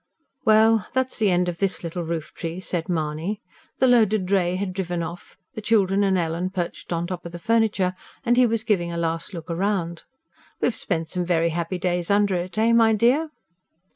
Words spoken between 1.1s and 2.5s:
the end of this little roof